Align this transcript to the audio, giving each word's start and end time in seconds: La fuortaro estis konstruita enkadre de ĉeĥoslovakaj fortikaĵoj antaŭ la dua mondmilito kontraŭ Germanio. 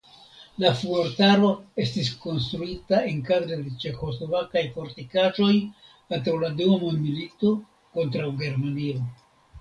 La 0.61 0.69
fuortaro 0.77 1.49
estis 1.83 2.07
konstruita 2.23 3.01
enkadre 3.11 3.59
de 3.67 3.75
ĉeĥoslovakaj 3.83 4.63
fortikaĵoj 4.79 5.53
antaŭ 6.19 6.35
la 6.45 6.51
dua 6.63 6.81
mondmilito 6.87 7.53
kontraŭ 7.99 8.33
Germanio. 8.45 9.07